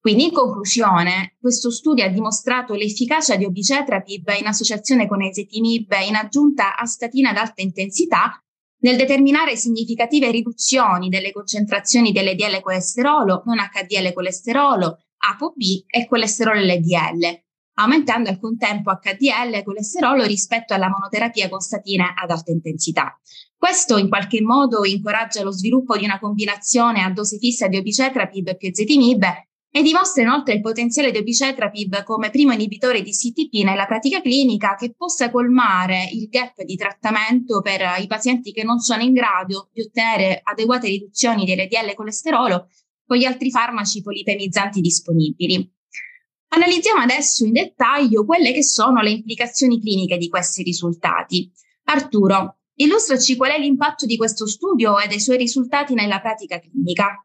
Quindi 0.00 0.24
in 0.24 0.32
conclusione, 0.32 1.36
questo 1.38 1.70
studio 1.70 2.04
ha 2.04 2.08
dimostrato 2.08 2.74
l'efficacia 2.74 3.36
di 3.36 3.44
obicetrapib 3.44 4.32
in 4.40 4.46
associazione 4.46 5.06
con 5.06 5.22
esetimib 5.22 5.92
in 6.08 6.14
aggiunta 6.14 6.76
a 6.76 6.86
statina 6.86 7.30
ad 7.30 7.36
alta 7.36 7.60
intensità 7.60 8.42
nel 8.82 8.96
determinare 8.96 9.56
significative 9.56 10.30
riduzioni 10.30 11.10
delle 11.10 11.32
concentrazioni 11.32 12.12
dell'LDL 12.12 12.62
colesterolo, 12.62 13.42
non 13.44 13.58
HDL 13.58 14.14
colesterolo, 14.14 14.98
ApoB 15.18 15.84
e 15.86 16.06
colesterolo 16.08 16.60
LDL, 16.60 17.42
aumentando 17.80 18.28
al 18.28 18.38
contempo 18.38 18.92
HDL 18.92 19.54
e 19.54 19.64
colesterolo 19.64 20.24
rispetto 20.24 20.74
alla 20.74 20.88
monoterapia 20.88 21.48
con 21.48 21.60
statine 21.60 22.12
ad 22.14 22.30
alta 22.30 22.50
intensità. 22.50 23.18
Questo 23.56 23.96
in 23.96 24.08
qualche 24.08 24.42
modo 24.42 24.84
incoraggia 24.84 25.42
lo 25.42 25.50
sviluppo 25.50 25.96
di 25.96 26.04
una 26.04 26.18
combinazione 26.18 27.02
a 27.02 27.10
dose 27.10 27.38
fissa 27.38 27.68
di 27.68 27.78
obicetrapib 27.78 28.56
più 28.56 28.68
ezetimibe 28.68 29.48
e 29.72 29.82
dimostra 29.82 30.22
inoltre 30.22 30.54
il 30.54 30.60
potenziale 30.60 31.10
di 31.10 31.18
obicetrapib 31.18 32.02
come 32.02 32.30
primo 32.30 32.52
inibitore 32.52 33.02
di 33.02 33.12
CTP 33.12 33.62
nella 33.64 33.86
pratica 33.86 34.20
clinica 34.20 34.74
che 34.74 34.92
possa 34.96 35.30
colmare 35.30 36.08
il 36.12 36.28
gap 36.28 36.62
di 36.62 36.76
trattamento 36.76 37.60
per 37.60 37.82
i 38.00 38.06
pazienti 38.06 38.52
che 38.52 38.64
non 38.64 38.80
sono 38.80 39.02
in 39.02 39.12
grado 39.12 39.68
di 39.72 39.82
ottenere 39.82 40.40
adeguate 40.42 40.88
riduzioni 40.88 41.44
di 41.44 41.54
LDL 41.54 41.94
colesterolo 41.94 42.68
con 43.06 43.16
gli 43.16 43.24
altri 43.24 43.50
farmaci 43.50 44.02
polipemizzanti 44.02 44.80
disponibili. 44.80 45.78
Analizziamo 46.52 47.00
adesso 47.00 47.44
in 47.44 47.52
dettaglio 47.52 48.24
quelle 48.24 48.52
che 48.52 48.64
sono 48.64 49.02
le 49.02 49.10
implicazioni 49.10 49.80
cliniche 49.80 50.16
di 50.16 50.28
questi 50.28 50.64
risultati. 50.64 51.48
Arturo, 51.84 52.58
illustraci 52.74 53.36
qual 53.36 53.52
è 53.52 53.58
l'impatto 53.58 54.04
di 54.04 54.16
questo 54.16 54.46
studio 54.46 54.98
e 54.98 55.06
dei 55.06 55.20
suoi 55.20 55.36
risultati 55.36 55.94
nella 55.94 56.20
pratica 56.20 56.58
clinica. 56.58 57.24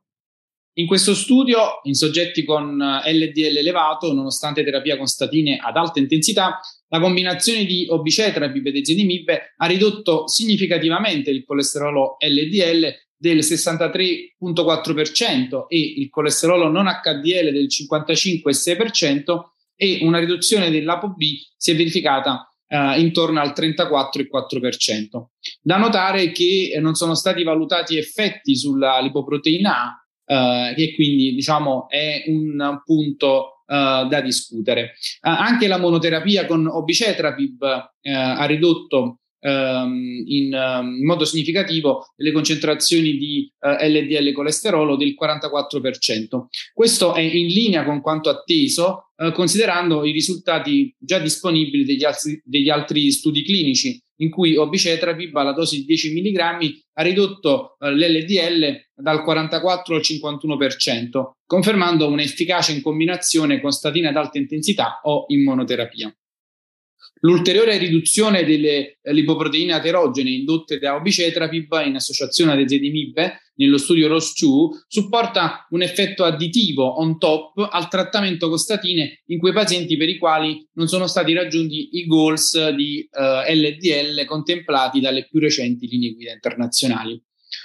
In 0.78 0.88
questo 0.88 1.16
studio, 1.16 1.80
in 1.84 1.94
soggetti 1.94 2.44
con 2.44 2.78
LDL 2.78 3.58
elevato, 3.58 4.14
nonostante 4.14 4.64
terapia 4.64 4.98
con 4.98 5.08
statine 5.08 5.58
ad 5.58 5.76
alta 5.76 6.00
intensità, 6.00 6.60
la 6.90 7.00
combinazione 7.00 7.66
di 7.66 7.88
obicetrapib 7.90 8.66
ed 8.68 8.76
ezetimibe 8.76 9.54
ha 9.58 9.66
ridotto 9.66 10.28
significativamente 10.28 11.32
il 11.32 11.46
colesterolo 11.46 12.18
LDL 12.20 12.94
del 13.18 13.40
63,4% 13.40 15.66
e 15.68 15.94
il 15.98 16.10
colesterolo 16.10 16.70
non 16.70 16.86
HDL 16.86 17.52
del 17.52 17.68
55,6% 17.68 19.22
e 19.76 19.98
una 20.02 20.20
riduzione 20.20 20.70
dell'ApoB 20.70 21.18
si 21.58 21.72
è 21.72 21.76
verificata 21.76 22.48
eh, 22.68 23.00
intorno 23.00 23.40
al 23.40 23.54
34,4%. 23.56 25.26
Da 25.62 25.78
notare 25.78 26.32
che 26.32 26.78
non 26.80 26.96
sono 26.96 27.14
stati 27.16 27.44
valutati 27.44 27.98
effetti 27.98 28.56
sulla 28.56 29.00
lipoproteina 29.00 29.84
A, 29.84 30.06
eh, 30.26 30.74
che 30.76 30.94
quindi 30.96 31.34
diciamo 31.34 31.88
è 31.90 32.24
un 32.28 32.82
punto 32.84 33.52
Uh, 33.68 34.08
da 34.08 34.22
discutere. 34.22 34.94
Uh, 35.24 35.30
anche 35.30 35.66
la 35.66 35.80
monoterapia 35.80 36.46
con 36.46 36.68
obicetrapib 36.68 37.64
uh, 37.64 37.90
ha 38.04 38.46
ridotto 38.46 39.22
ehm, 39.46 40.24
in, 40.26 40.54
ehm, 40.54 40.96
in, 40.98 41.06
modo 41.06 41.24
significativo 41.24 42.08
le 42.16 42.32
concentrazioni 42.32 43.18
di 43.18 43.52
eh, 43.60 43.90
LDL 43.90 44.32
colesterolo 44.32 44.96
del 44.96 45.16
44%. 45.20 46.48
Questo 46.74 47.14
è 47.14 47.22
in 47.22 47.48
linea 47.48 47.86
con 47.86 48.02
quanto 48.02 48.30
atteso, 48.30 49.12
eh, 49.16 49.32
considerando 49.32 50.04
i 50.04 50.12
risultati 50.12 50.94
già 50.98 51.20
disponibili 51.20 51.86
degli 51.86 52.04
altri, 52.04 52.42
degli 52.44 52.70
altri 52.70 53.12
studi 53.12 53.44
clinici 53.44 54.02
in 54.20 54.30
cui 54.30 54.56
obicetrapib 54.56 55.36
alla 55.36 55.52
dose 55.52 55.76
di 55.76 55.86
10 55.86 56.14
mg 56.14 56.40
ha 56.94 57.02
ridotto 57.04 57.76
eh, 57.80 57.92
l'LDL 57.92 58.84
dal 58.96 59.24
44 59.24 59.96
al 59.96 60.02
51%, 60.02 61.32
confermando 61.46 62.08
un'efficacia 62.08 62.72
in 62.72 62.82
combinazione 62.82 63.60
con 63.60 63.72
statine 63.72 64.08
ad 64.08 64.16
alta 64.16 64.38
intensità 64.38 65.02
o 65.04 65.26
immunoterapia. 65.28 66.16
L'ulteriore 67.26 67.80
riduzione 67.80 68.44
delle 68.44 69.00
lipoproteine 69.02 69.74
aterogene 69.74 70.30
indotte 70.30 70.78
da 70.78 70.94
obicetrapib 70.94 71.82
in 71.84 71.96
associazione 71.96 72.52
ad 72.52 72.60
ezetimibe 72.60 73.40
nello 73.56 73.80
studio 73.80 74.08
ROS2 74.08 74.84
supporta 74.88 75.66
un 75.72 75.82
effetto 75.82 76.24
additivo 76.24 77.00
on 77.00 77.18
top 77.18 77.68
al 77.72 77.90
trattamento 77.90 78.48
con 78.48 78.60
statine 78.60 79.24
in 79.28 79.40
quei 79.40 79.54
pazienti 79.54 79.98
per 79.98 80.08
i 80.08 80.20
quali 80.20 80.70
non 80.74 80.88
sono 80.88 81.08
stati 81.08 81.34
raggiunti 81.34 81.98
i 81.98 82.06
goals 82.06 82.70
di 82.70 83.00
eh, 83.00 83.56
LDL 83.56 84.24
contemplati 84.26 85.00
dalle 85.00 85.28
più 85.28 85.40
recenti 85.40 85.88
linee 85.88 86.14
guida 86.14 86.32
internazionali. 86.32 87.20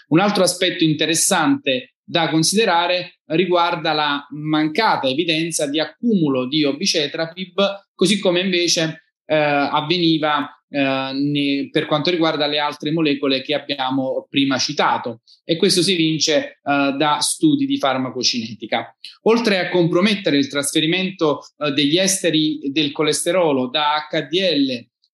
Un 0.09 0.21
altro 0.21 0.43
aspetto 0.43 0.85
interessante 0.85 1.97
da 2.03 2.31
considerare 2.31 3.21
riguarda 3.27 3.93
la 3.93 4.27
mancata 4.31 5.07
evidenza 5.07 5.67
di 5.67 5.79
accumulo 5.79 6.47
di 6.47 6.65
obicetrapib, 6.65 7.89
così 7.95 8.19
come 8.19 8.41
invece 8.41 9.10
eh, 9.31 9.37
avveniva 9.37 10.61
eh, 10.69 11.13
ne, 11.15 11.69
per 11.71 11.87
quanto 11.87 12.11
riguarda 12.11 12.49
le 12.49 12.59
altre 12.59 12.91
molecole 12.91 13.43
che 13.43 13.55
abbiamo 13.55 14.27
prima 14.29 14.59
citato 14.59 15.21
e 15.45 15.57
questo 15.57 15.83
si 15.83 15.95
vince 15.95 16.59
eh, 16.65 16.95
da 16.99 17.19
studi 17.21 17.65
di 17.65 17.79
farmacocinetica. 17.79 18.93
Oltre 19.23 19.61
a 19.61 19.69
compromettere 19.71 20.37
il 20.37 20.49
trasferimento 20.49 21.43
eh, 21.59 21.71
degli 21.71 21.97
esteri 21.97 22.59
del 22.73 22.91
colesterolo 22.91 23.69
da 23.69 24.09
HDL 24.11 24.71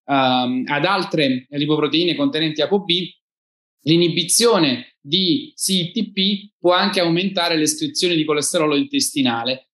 ehm, 0.06 0.64
ad 0.66 0.84
altre 0.86 1.46
lipoproteine 1.50 2.14
contenenti 2.14 2.62
ApoB, 2.62 2.88
l'inibizione 3.82 4.96
di 4.98 5.52
CTP 5.54 6.54
può 6.58 6.72
anche 6.72 7.00
aumentare 7.00 7.58
l'escrezione 7.58 8.14
di 8.14 8.24
colesterolo 8.24 8.76
intestinale 8.76 9.68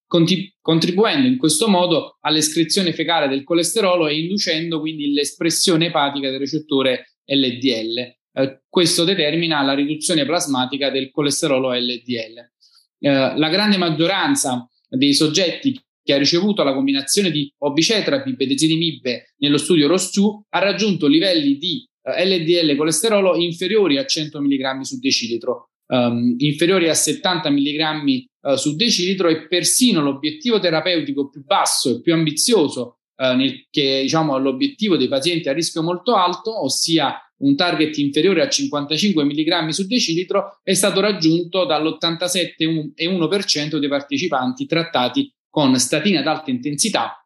contribuendo 0.61 1.27
in 1.27 1.39
questo 1.39 1.69
modo 1.69 2.19
all'escrezione 2.21 2.93
fecale 2.93 3.29
del 3.29 3.45
colesterolo 3.45 4.09
e 4.09 4.19
inducendo 4.19 4.79
quindi 4.81 5.13
l'espressione 5.13 5.87
epatica 5.87 6.29
del 6.29 6.39
recettore 6.39 7.15
LDL. 7.25 8.17
Eh, 8.35 8.63
questo 8.69 9.05
determina 9.05 9.63
la 9.63 9.73
riduzione 9.73 10.27
plasmatica 10.27 10.91
del 10.91 11.11
colesterolo 11.11 11.73
LDL. 11.73 12.51
Eh, 12.99 13.37
la 13.37 13.49
grande 13.49 13.79
maggioranza 13.79 14.69
dei 14.89 15.15
soggetti 15.15 15.81
che 16.05 16.13
ha 16.13 16.19
ricevuto 16.19 16.63
la 16.63 16.75
combinazione 16.75 17.31
di 17.31 17.51
obicetrapib 17.59 18.39
ed 18.39 18.51
ezetimibe 18.51 19.35
nello 19.39 19.57
studio 19.57 19.89
ROS2 19.89 20.41
ha 20.51 20.59
raggiunto 20.59 21.07
livelli 21.07 21.57
di 21.57 21.89
eh, 22.03 22.27
LDL 22.27 22.77
colesterolo 22.77 23.37
inferiori 23.37 23.97
a 23.97 24.05
100 24.05 24.41
mg 24.43 24.81
su 24.81 24.99
decilitro, 24.99 25.71
um, 25.87 26.35
inferiori 26.39 26.91
a 26.91 26.95
70 26.95 27.49
mg 27.51 28.31
uh, 28.43 28.55
su 28.55 28.77
decilitro 28.77 29.29
e 29.29 29.47
persino 29.47 30.03
l'obiettivo 30.03 30.61
terapeutico 30.61 31.29
più 31.29 31.43
basso 31.45 31.91
e 31.91 32.01
più 32.01 32.13
ambizioso, 32.13 33.01
uh, 33.17 33.35
nel, 33.35 33.67
che 33.71 34.03
diciamo, 34.03 34.39
l'obiettivo 34.39 34.97
dei 34.97 35.09
pazienti 35.09 35.49
a 35.49 35.53
rischio 35.53 35.83
molto 35.83 36.15
alto, 36.15 36.63
ossia 36.63 37.17
un 37.43 37.57
target 37.57 37.97
inferiore 37.99 38.43
a 38.43 38.49
55 38.49 39.25
mg 39.25 39.69
su 39.69 39.87
decilitro 39.87 40.61
è 40.63 40.75
stato 40.75 41.01
raggiunto 41.01 41.65
dall'87,1% 41.65 43.79
dei 43.79 43.89
partecipanti 43.89 44.67
trattati 44.67 45.35
con 45.49 45.77
statina 45.79 46.21
ad 46.21 46.29
alta 46.29 46.51
intensità 46.51 47.23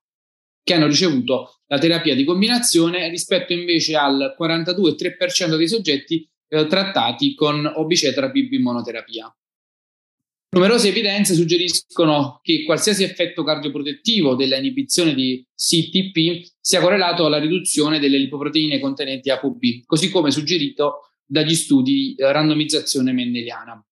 che 0.67 0.75
hanno 0.75 0.89
ricevuto 0.89 1.61
la 1.67 1.79
terapia 1.79 2.17
di 2.17 2.25
combinazione 2.25 3.09
rispetto 3.09 3.53
invece 3.53 3.95
al 3.95 4.35
42,3% 4.37 5.57
dei 5.57 5.69
soggetti 5.69 6.29
eh, 6.49 6.67
trattati 6.67 7.37
con 7.37 7.65
obicetrapib 7.65 8.53
in 8.53 8.63
monoterapia. 8.63 9.33
Numerose 10.49 10.89
evidenze 10.89 11.35
suggeriscono 11.35 12.39
che 12.43 12.65
qualsiasi 12.65 13.03
effetto 13.03 13.43
cardioprotettivo 13.43 14.37
della 14.37 14.57
inibizione 14.57 15.13
di 15.13 15.45
CTP 15.55 16.47
sia 16.61 16.81
correlato 16.81 17.27
alla 17.27 17.39
riduzione 17.39 17.99
delle 17.99 18.17
lipoproteine 18.17 18.79
contenenti 18.79 19.29
ApoB, 19.29 19.85
così 19.85 20.09
come 20.09 20.31
suggerito 20.31 21.01
dagli 21.27 21.55
studi 21.55 21.93
di 21.93 22.15
eh, 22.15 22.33
randomizzazione 22.33 23.13
mendeliana. 23.13 23.85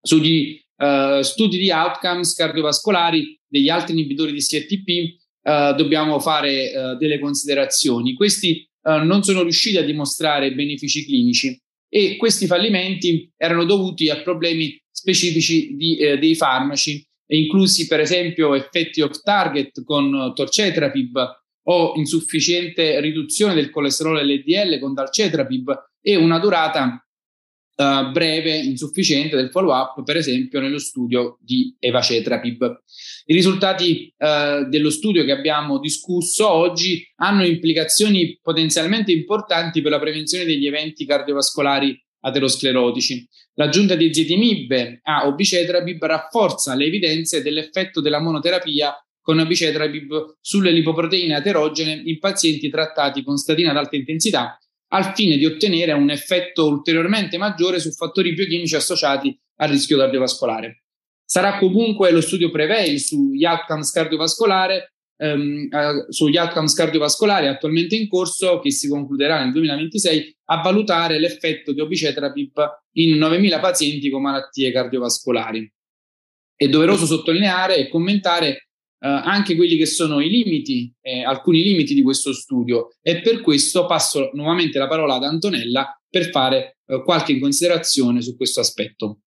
Sugli 0.00 0.64
uh, 0.76 1.20
studi 1.22 1.58
di 1.58 1.70
outcomes 1.70 2.32
cardiovascolari 2.34 3.40
degli 3.44 3.68
altri 3.68 3.94
inibitori 3.94 4.32
di 4.32 4.38
CTP 4.38 5.18
uh, 5.42 5.74
dobbiamo 5.74 6.20
fare 6.20 6.70
uh, 6.70 6.96
delle 6.96 7.18
considerazioni. 7.18 8.14
Questi 8.14 8.64
non 8.86 9.24
sono 9.24 9.42
riusciti 9.42 9.78
a 9.78 9.82
dimostrare 9.82 10.54
benefici 10.54 11.04
clinici 11.04 11.60
e 11.88 12.16
questi 12.16 12.46
fallimenti 12.46 13.28
erano 13.36 13.64
dovuti 13.64 14.10
a 14.10 14.22
problemi 14.22 14.80
specifici 15.06 15.76
di, 15.76 15.96
eh, 15.98 16.18
dei 16.18 16.34
farmaci, 16.34 17.06
inclusi 17.28 17.86
per 17.86 18.00
esempio 18.00 18.54
effetti 18.54 19.00
off 19.00 19.20
target 19.22 19.84
con 19.84 20.32
torcetrapib 20.34 21.44
o 21.68 21.92
insufficiente 21.96 23.00
riduzione 23.00 23.54
del 23.54 23.70
colesterolo 23.70 24.20
LDL 24.20 24.78
con 24.80 24.94
dalcetrapib 24.94 25.90
e 26.00 26.16
una 26.16 26.38
durata 26.38 27.04
uh, 27.76 28.10
breve, 28.12 28.56
insufficiente 28.56 29.34
del 29.36 29.50
follow 29.50 29.74
up, 29.74 30.02
per 30.04 30.16
esempio 30.16 30.60
nello 30.60 30.78
studio 30.78 31.38
di 31.40 31.74
evacetrapib. 31.78 32.82
I 33.26 33.34
risultati 33.34 34.12
uh, 34.16 34.68
dello 34.68 34.90
studio 34.90 35.24
che 35.24 35.32
abbiamo 35.32 35.80
discusso 35.80 36.48
oggi 36.48 37.04
hanno 37.16 37.44
implicazioni 37.44 38.38
potenzialmente 38.40 39.10
importanti 39.10 39.82
per 39.82 39.90
la 39.90 40.00
prevenzione 40.00 40.44
degli 40.44 40.66
eventi 40.66 41.04
cardiovascolari 41.04 42.00
aterosclerotici. 42.26 43.26
L'aggiunta 43.54 43.94
di 43.94 44.06
ezitimib 44.06 44.98
a 45.02 45.26
obicetrapib 45.26 46.04
rafforza 46.04 46.74
le 46.74 46.86
evidenze 46.86 47.42
dell'effetto 47.42 48.00
della 48.00 48.20
monoterapia 48.20 48.94
con 49.20 49.38
obicetrapib 49.38 50.36
sulle 50.40 50.70
lipoproteine 50.70 51.34
aterogene 51.34 52.02
in 52.04 52.18
pazienti 52.18 52.68
trattati 52.68 53.22
con 53.22 53.36
statina 53.36 53.70
ad 53.70 53.76
alta 53.76 53.96
intensità 53.96 54.58
al 54.88 55.14
fine 55.14 55.36
di 55.36 55.44
ottenere 55.44 55.92
un 55.92 56.10
effetto 56.10 56.66
ulteriormente 56.66 57.38
maggiore 57.38 57.80
su 57.80 57.90
fattori 57.90 58.34
biochimici 58.34 58.76
associati 58.76 59.36
al 59.56 59.70
rischio 59.70 59.98
cardiovascolare. 59.98 60.84
Sarà 61.24 61.58
comunque 61.58 62.12
lo 62.12 62.20
studio 62.20 62.52
Prevail 62.52 63.00
sugli 63.00 63.44
outcomes 63.44 63.90
cardiovascolari 63.90 64.80
ehm, 65.16 65.68
eh, 65.70 66.06
sugli 66.08 66.36
outcomes 66.36 66.74
cardiovascolari 66.74 67.46
attualmente 67.46 67.96
in 67.96 68.08
corso, 68.08 68.60
che 68.60 68.70
si 68.70 68.88
concluderà 68.88 69.42
nel 69.42 69.52
2026, 69.52 70.36
a 70.46 70.60
valutare 70.60 71.18
l'effetto 71.18 71.72
di 71.72 71.80
obicetrapib 71.80 72.82
in 72.92 73.16
9.000 73.16 73.60
pazienti 73.60 74.10
con 74.10 74.22
malattie 74.22 74.72
cardiovascolari. 74.72 75.72
È 76.54 76.68
doveroso 76.68 77.04
sottolineare 77.04 77.76
e 77.76 77.88
commentare 77.88 78.48
eh, 78.98 79.08
anche 79.08 79.56
quelli 79.56 79.76
che 79.76 79.86
sono 79.86 80.20
i 80.20 80.28
limiti, 80.28 80.92
eh, 81.02 81.22
alcuni 81.22 81.62
limiti 81.62 81.94
di 81.94 82.02
questo 82.02 82.32
studio 82.32 82.96
e 83.02 83.20
per 83.20 83.40
questo 83.42 83.84
passo 83.86 84.30
nuovamente 84.32 84.78
la 84.78 84.88
parola 84.88 85.14
ad 85.14 85.24
Antonella 85.24 86.00
per 86.08 86.30
fare 86.30 86.78
eh, 86.86 87.02
qualche 87.02 87.38
considerazione 87.38 88.22
su 88.22 88.36
questo 88.36 88.60
aspetto. 88.60 89.20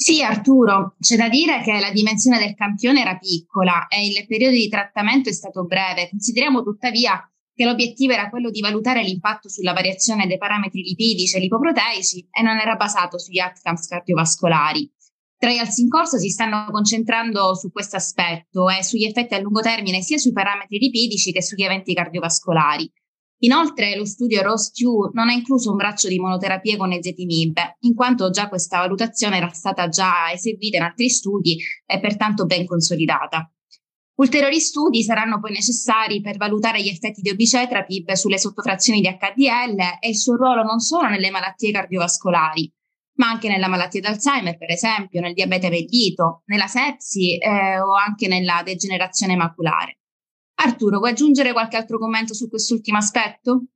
Sì, 0.00 0.22
Arturo, 0.22 0.94
c'è 1.00 1.16
da 1.16 1.28
dire 1.28 1.60
che 1.60 1.80
la 1.80 1.90
dimensione 1.90 2.38
del 2.38 2.54
campione 2.54 3.00
era 3.00 3.18
piccola 3.18 3.88
e 3.88 4.06
il 4.06 4.26
periodo 4.28 4.54
di 4.54 4.68
trattamento 4.68 5.28
è 5.28 5.32
stato 5.32 5.64
breve. 5.64 6.08
Consideriamo 6.08 6.62
tuttavia 6.62 7.20
che 7.52 7.64
l'obiettivo 7.64 8.12
era 8.12 8.30
quello 8.30 8.50
di 8.50 8.60
valutare 8.60 9.02
l'impatto 9.02 9.48
sulla 9.48 9.72
variazione 9.72 10.28
dei 10.28 10.38
parametri 10.38 10.82
lipidici 10.82 11.34
e 11.34 11.40
lipoproteici 11.40 12.28
e 12.30 12.42
non 12.42 12.58
era 12.58 12.76
basato 12.76 13.18
sugli 13.18 13.40
outcomes 13.40 13.88
cardiovascolari. 13.88 14.88
Trials 15.36 15.78
in 15.78 15.88
corso 15.88 16.16
si 16.16 16.28
stanno 16.28 16.68
concentrando 16.70 17.56
su 17.56 17.72
questo 17.72 17.96
aspetto 17.96 18.68
e 18.68 18.84
sugli 18.84 19.04
effetti 19.04 19.34
a 19.34 19.40
lungo 19.40 19.60
termine 19.60 20.00
sia 20.02 20.16
sui 20.16 20.30
parametri 20.30 20.78
lipidici 20.78 21.32
che 21.32 21.42
sugli 21.42 21.64
eventi 21.64 21.92
cardiovascolari. 21.92 22.88
Inoltre 23.42 23.94
lo 23.94 24.04
studio 24.04 24.42
ROS2 24.42 25.10
non 25.12 25.28
ha 25.28 25.32
incluso 25.32 25.70
un 25.70 25.76
braccio 25.76 26.08
di 26.08 26.18
monoterapie 26.18 26.76
con 26.76 26.90
ezetimib, 26.90 27.56
in 27.80 27.94
quanto 27.94 28.30
già 28.30 28.48
questa 28.48 28.78
valutazione 28.78 29.36
era 29.36 29.48
stata 29.50 29.88
già 29.88 30.32
eseguita 30.32 30.78
in 30.78 30.82
altri 30.82 31.08
studi 31.08 31.56
e 31.86 32.00
pertanto 32.00 32.46
ben 32.46 32.66
consolidata. 32.66 33.48
Ulteriori 34.16 34.58
studi 34.58 35.04
saranno 35.04 35.38
poi 35.38 35.52
necessari 35.52 36.20
per 36.20 36.36
valutare 36.36 36.82
gli 36.82 36.88
effetti 36.88 37.20
di 37.20 37.30
obicetrapib 37.30 38.10
sulle 38.12 38.38
sottofrazioni 38.38 39.00
di 39.00 39.06
HDL 39.06 39.98
e 40.00 40.08
il 40.08 40.16
suo 40.16 40.34
ruolo 40.34 40.64
non 40.64 40.80
solo 40.80 41.08
nelle 41.08 41.30
malattie 41.30 41.70
cardiovascolari, 41.70 42.68
ma 43.18 43.28
anche 43.28 43.48
nella 43.48 43.68
malattia 43.68 44.00
d'Alzheimer, 44.00 44.58
per 44.58 44.72
esempio, 44.72 45.20
nel 45.20 45.34
diabete 45.34 45.70
mellito, 45.70 46.42
nella 46.46 46.66
sepsi 46.66 47.38
eh, 47.38 47.78
o 47.78 47.94
anche 47.94 48.26
nella 48.26 48.62
degenerazione 48.64 49.36
maculare. 49.36 49.97
Arturo, 50.60 50.98
vuoi 50.98 51.10
aggiungere 51.10 51.52
qualche 51.52 51.76
altro 51.76 51.98
commento 51.98 52.34
su 52.34 52.48
quest'ultimo 52.48 52.98
aspetto? 52.98 53.66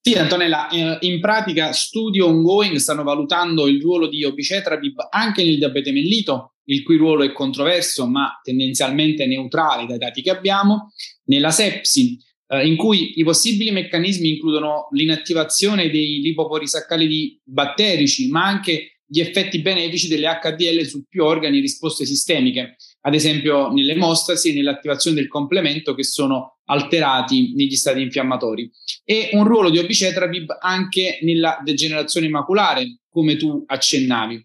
Sì, 0.00 0.14
Antonella, 0.14 0.68
eh, 0.68 0.98
in 1.00 1.20
pratica 1.20 1.72
studi 1.72 2.20
ongoing 2.20 2.76
stanno 2.76 3.02
valutando 3.02 3.66
il 3.66 3.80
ruolo 3.80 4.08
di 4.08 4.24
obicetrapib 4.24 5.08
anche 5.10 5.42
nel 5.42 5.58
diabete 5.58 5.92
mellito, 5.92 6.54
il 6.66 6.82
cui 6.82 6.96
ruolo 6.96 7.24
è 7.24 7.32
controverso 7.32 8.06
ma 8.06 8.40
tendenzialmente 8.42 9.26
neutrale 9.26 9.86
dai 9.86 9.98
dati 9.98 10.22
che 10.22 10.30
abbiamo, 10.30 10.92
nella 11.24 11.50
sepsi, 11.50 12.18
eh, 12.46 12.66
in 12.66 12.76
cui 12.76 13.18
i 13.18 13.24
possibili 13.24 13.70
meccanismi 13.70 14.30
includono 14.30 14.88
l'inattivazione 14.92 15.90
dei 15.90 16.20
lipoporisaccaridi 16.20 17.40
batterici, 17.44 18.28
ma 18.28 18.46
anche 18.46 19.00
gli 19.04 19.20
effetti 19.20 19.60
benefici 19.60 20.08
delle 20.08 20.28
HDL 20.40 20.84
su 20.86 21.04
più 21.08 21.24
organi 21.24 21.58
e 21.58 21.60
risposte 21.60 22.06
sistemiche, 22.06 22.76
ad 23.06 23.14
esempio 23.14 23.70
nell'emostasi 23.70 24.50
e 24.50 24.54
nell'attivazione 24.54 25.16
del 25.16 25.28
complemento 25.28 25.94
che 25.94 26.02
sono 26.02 26.58
alterati 26.64 27.54
negli 27.54 27.76
stati 27.76 28.02
infiammatori 28.02 28.68
e 29.04 29.30
un 29.32 29.44
ruolo 29.44 29.70
di 29.70 29.78
obicetrapib 29.78 30.56
anche 30.60 31.20
nella 31.22 31.60
degenerazione 31.62 32.28
maculare, 32.28 32.98
come 33.08 33.36
tu 33.36 33.62
accennavi. 33.64 34.44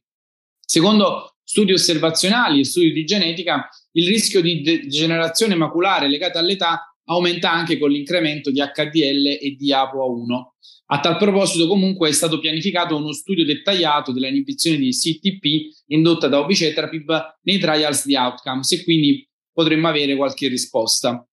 Secondo 0.63 1.37
studi 1.43 1.73
osservazionali 1.73 2.59
e 2.59 2.65
studi 2.65 2.91
di 2.91 3.03
genetica, 3.03 3.67
il 3.93 4.07
rischio 4.07 4.41
di 4.41 4.61
degenerazione 4.61 5.55
maculare 5.55 6.07
legata 6.07 6.37
all'età 6.37 6.90
aumenta 7.05 7.51
anche 7.51 7.77
con 7.77 7.91
l'incremento 7.91 8.51
di 8.51 8.59
HDL 8.59 9.37
e 9.41 9.55
di 9.57 9.71
ApoA1. 9.71 10.49
A 10.93 10.99
tal 10.99 11.17
proposito, 11.17 11.67
comunque, 11.67 12.09
è 12.09 12.11
stato 12.11 12.39
pianificato 12.39 12.95
uno 12.95 13.13
studio 13.13 13.45
dettagliato 13.45 14.11
della 14.11 14.27
inibizione 14.27 14.77
di 14.77 14.89
CTP 14.89 15.85
indotta 15.87 16.27
da 16.27 16.39
obicetrapib 16.39 17.37
nei 17.43 17.59
trials 17.59 18.05
di 18.05 18.15
outcomes 18.15 18.71
e 18.73 18.83
quindi 18.83 19.27
potremmo 19.53 19.87
avere 19.87 20.15
qualche 20.15 20.47
risposta. 20.47 21.25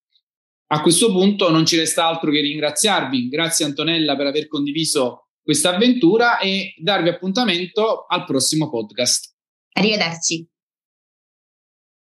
A 0.71 0.83
questo 0.83 1.11
punto 1.11 1.51
non 1.51 1.65
ci 1.65 1.77
resta 1.77 2.07
altro 2.07 2.31
che 2.31 2.41
ringraziarvi. 2.41 3.29
Grazie 3.29 3.65
Antonella 3.65 4.17
per 4.17 4.27
aver 4.27 4.49
condiviso 4.49 5.29
questa 5.43 5.75
avventura 5.75 6.39
e 6.39 6.75
darvi 6.77 7.09
appuntamento 7.09 8.05
al 8.07 8.25
prossimo 8.25 8.69
podcast. 8.69 9.35
Arrivederci. 9.73 10.47